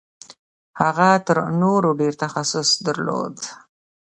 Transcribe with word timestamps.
هغه 0.81 1.09
تر 1.27 1.37
نورو 1.61 1.89
ډېر 1.99 2.13
تخصص 2.23 2.69
درلود. 2.85 3.35